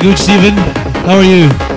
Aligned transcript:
Good, 0.00 0.18
Stephen. 0.18 0.54
How 1.04 1.18
are 1.18 1.24
you? 1.24 1.69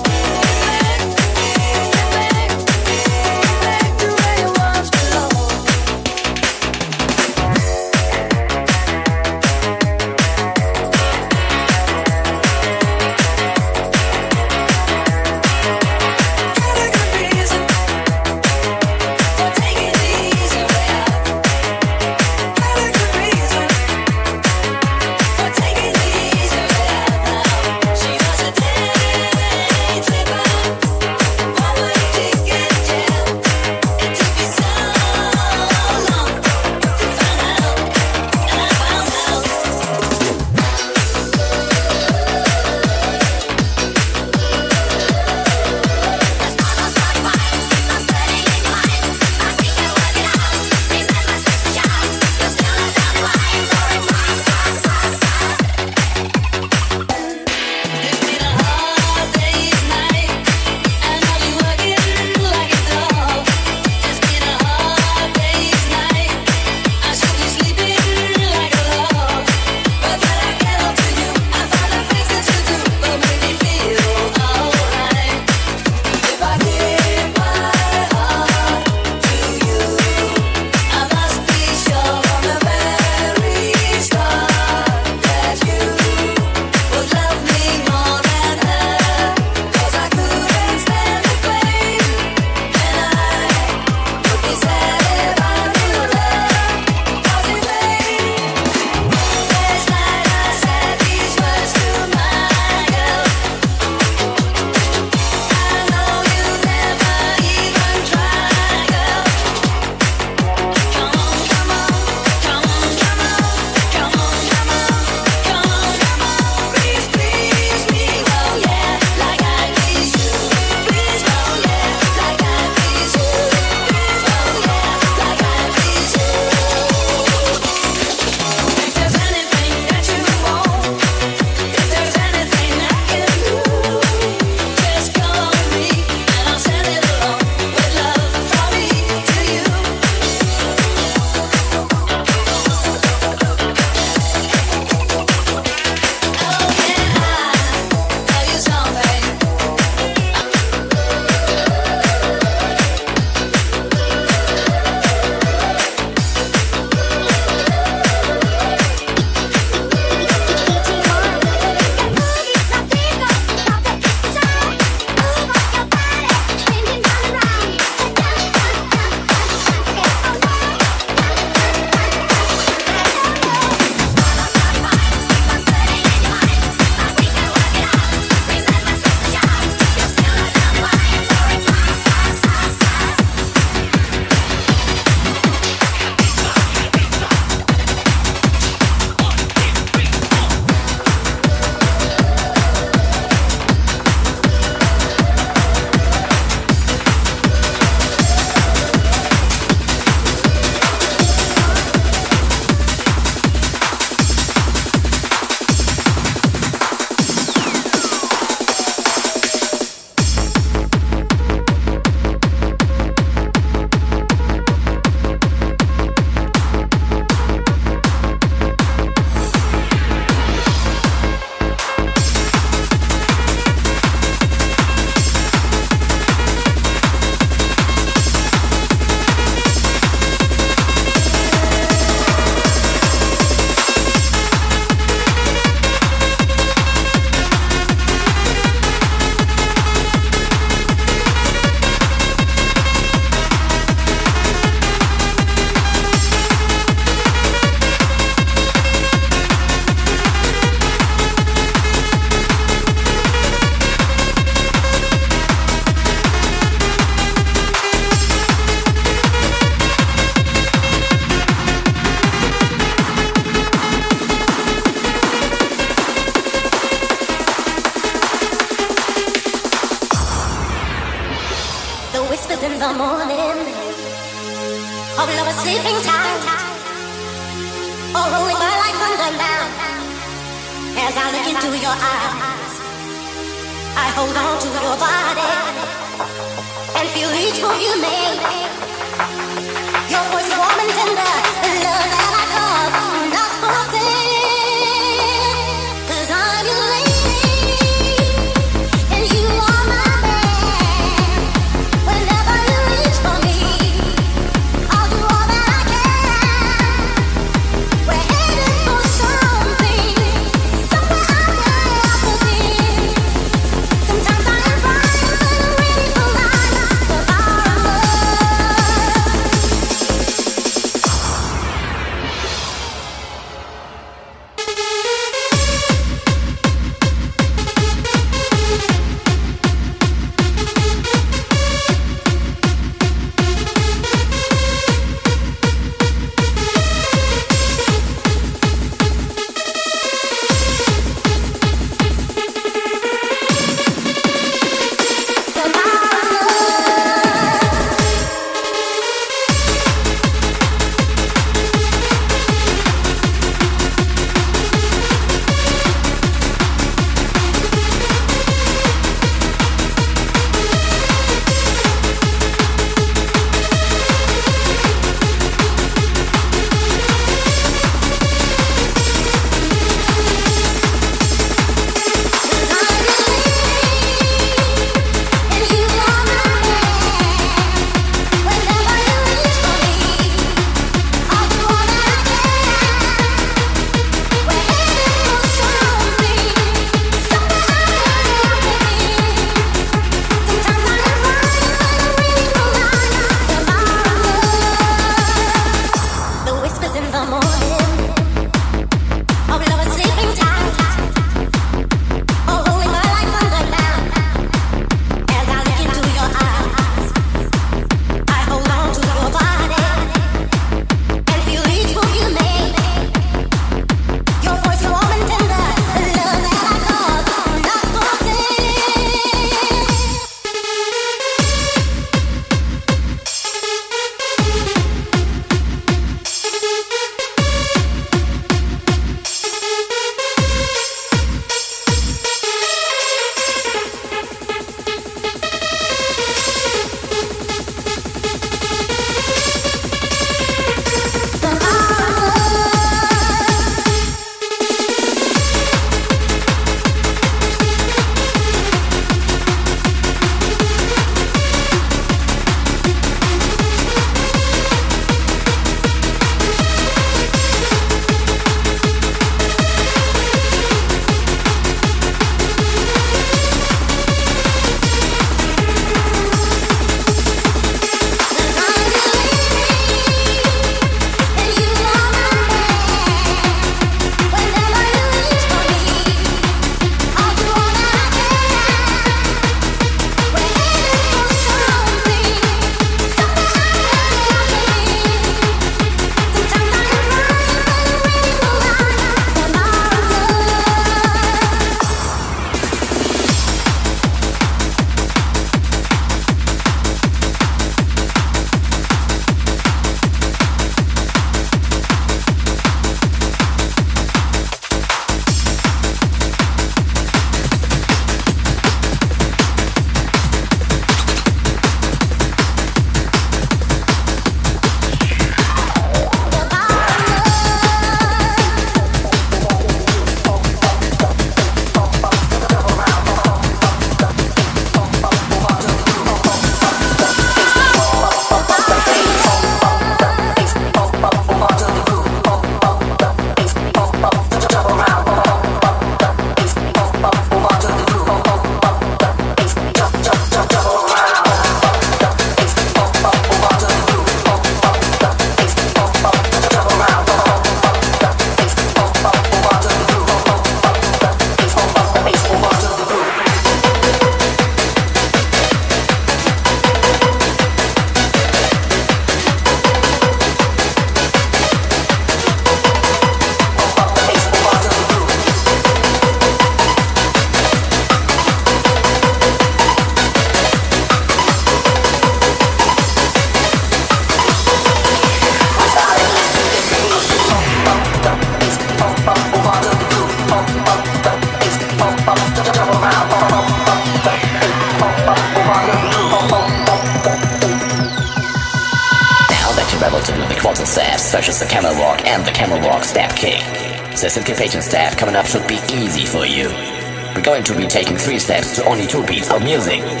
steps 598.21 598.55
to 598.55 598.63
only 598.65 598.85
two 598.85 599.03
beats 599.03 599.31
of 599.31 599.43
music. 599.43 600.00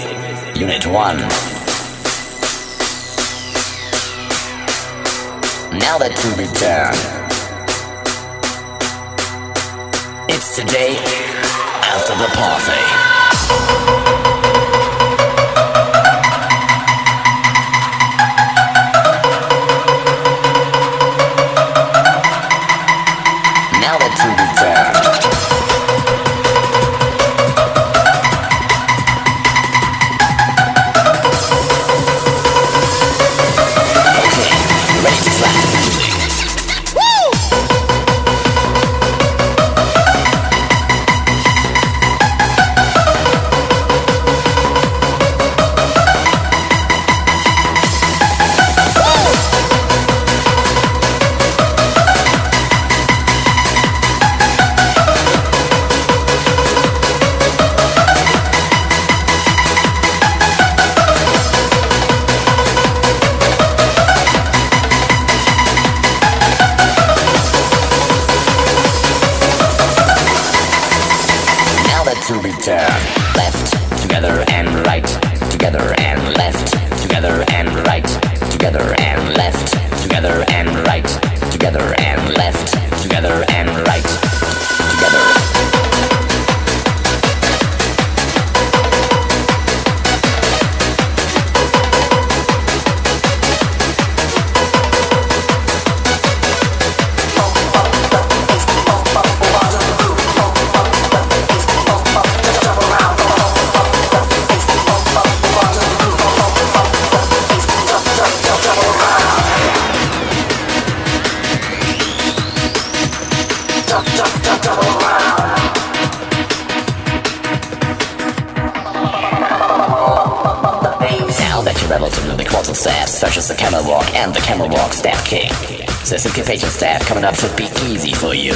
Obsessive 126.11 126.33
Contagious 126.33 126.75
Stab 126.75 126.99
coming 127.03 127.23
up 127.23 127.35
should 127.35 127.55
be 127.55 127.69
easy 127.83 128.11
for 128.11 128.35
you. 128.35 128.51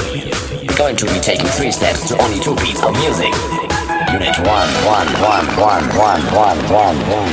We're 0.68 0.76
going 0.76 0.98
to 0.98 1.06
be 1.06 1.22
taking 1.22 1.46
three 1.46 1.72
steps 1.72 2.06
to 2.10 2.22
only 2.22 2.38
two 2.42 2.54
beats 2.58 2.84
of 2.84 2.92
music. 3.00 3.32
Unit 4.12 4.38
one, 4.40 4.68
one, 4.84 5.08
one, 5.24 5.48
one, 5.56 5.88
one, 5.96 6.22
one, 6.36 6.58
one, 6.68 6.98
one. 7.08 7.32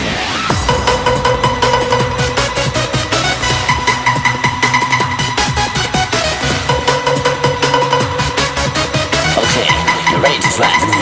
Okay, 9.42 9.66
you're 10.12 10.22
ready 10.22 10.40
to 10.40 10.50
slap. 10.52 11.01